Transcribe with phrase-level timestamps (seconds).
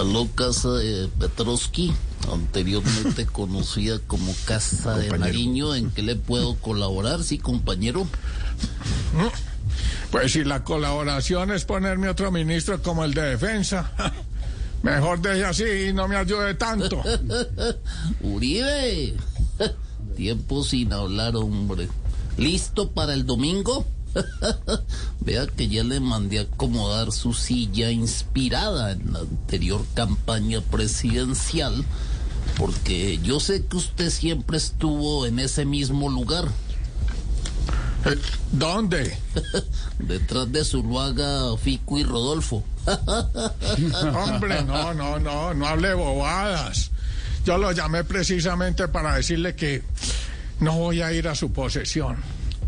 [0.00, 1.92] Aló, Casa de Petrovsky,
[2.32, 5.74] anteriormente conocida como Casa de Nariño.
[5.74, 7.22] ¿En qué le puedo colaborar?
[7.22, 8.06] Sí, compañero.
[10.10, 13.92] Pues si la colaboración es ponerme otro ministro como el de defensa,
[14.82, 17.02] mejor deje así y no me ayude tanto.
[18.22, 19.16] Uribe,
[20.16, 21.88] tiempo sin hablar, hombre.
[22.38, 23.84] ¿Listo para el domingo?
[25.20, 31.84] Vea que ya le mandé a acomodar su silla inspirada en la anterior campaña presidencial,
[32.56, 36.48] porque yo sé que usted siempre estuvo en ese mismo lugar.
[38.06, 38.16] Eh,
[38.52, 39.16] ¿Dónde?
[39.98, 42.64] Detrás de Zuluaga, Fico y Rodolfo.
[44.14, 46.90] Hombre, no, no, no, no hable bobadas.
[47.44, 49.82] Yo lo llamé precisamente para decirle que
[50.60, 52.16] no voy a ir a su posesión.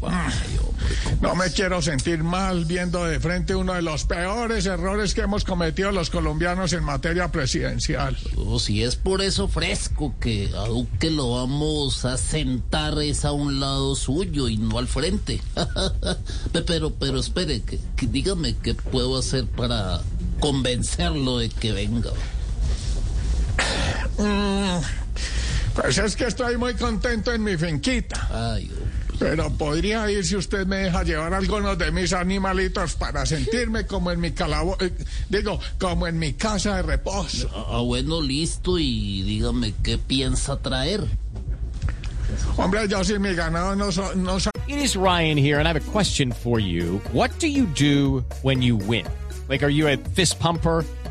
[0.09, 4.67] Ay, hombre, ¿cómo No me quiero sentir mal viendo de frente uno de los peores
[4.67, 8.17] errores que hemos cometido los colombianos en materia presidencial.
[8.37, 13.33] Oh, si es por eso fresco que a Duque lo vamos a sentar es a
[13.33, 15.41] un lado suyo y no al frente.
[16.53, 20.01] Pe- pero, pero espere, que, que dígame qué puedo hacer para
[20.41, 22.11] convencerlo de que venga.
[25.75, 28.29] Pues es que estoy muy contento en mi finquita.
[28.31, 28.71] Ay.
[29.23, 34.11] Pero podría ir si usted me deja llevar algunos de mis animalitos para sentirme como
[34.11, 34.77] en mi calabo...
[34.81, 34.91] eh,
[35.29, 37.49] digo, como en mi casa de reposo.
[37.55, 41.05] Ah, bueno, listo y dígame qué piensa traer.
[42.57, 45.73] Hombre, yo si mi ganado no, so- no sa- It is Ryan here, and I
[45.73, 47.01] have a question for you.
[47.13, 49.07] What do you do when you win?
[49.49, 50.85] Like, are you a fist pumper?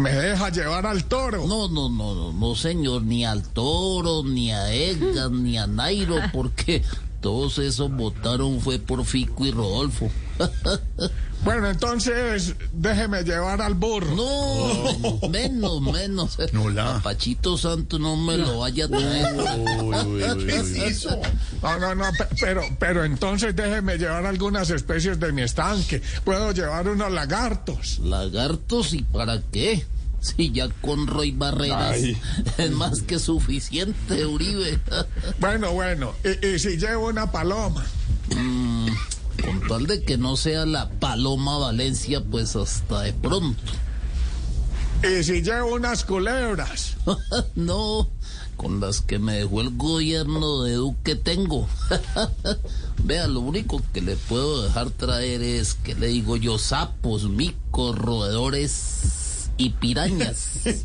[0.00, 1.46] me deja llevar al toro.
[1.46, 6.16] No, no, no, no, no, señor, ni al toro, ni a Edgar, ni a Nairo,
[6.32, 6.82] porque
[7.20, 10.10] todos esos votaron fue por Fico y Rodolfo.
[11.42, 14.14] Bueno, entonces, déjeme llevar al burro.
[14.14, 16.36] No, menos, menos.
[16.98, 19.36] A Pachito Santo no me lo vaya a traer.
[21.62, 26.02] No, no, no, pe- pero, pero entonces déjeme llevar algunas especies de mi estanque.
[26.24, 28.00] Puedo llevar unos lagartos.
[28.00, 29.86] Lagartos y para qué?
[30.20, 31.98] Si ya con Roy Barreras
[32.58, 34.78] es más que suficiente, Uribe.
[35.38, 37.84] Bueno, bueno, y, y si llevo una paloma.
[38.28, 43.72] Con tal de que no sea la Paloma Valencia, pues hasta de pronto.
[45.02, 46.96] Y si llevo unas culebras.
[47.54, 48.08] no,
[48.56, 51.66] con las que me dejó el gobierno de Duque tengo.
[53.04, 57.96] Vea, lo único que le puedo dejar traer es, que le digo yo, sapos, micos,
[57.96, 59.00] roedores
[59.60, 60.60] y pirañas.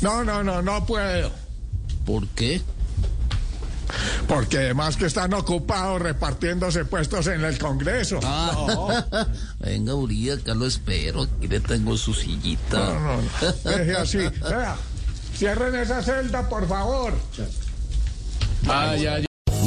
[0.00, 1.30] No, no, no, no puedo.
[2.06, 2.62] ¿Por qué?
[4.26, 8.18] Porque además que están ocupados repartiéndose puestos en el Congreso.
[8.22, 9.26] Ah.
[9.58, 11.24] Venga, Uribe, acá lo espero.
[11.24, 12.78] Aquí le tengo su sillita.
[12.78, 13.70] No, no, no.
[13.70, 14.18] Deje así.
[14.48, 14.76] Vea,
[15.36, 17.12] cierren esa celda, por favor.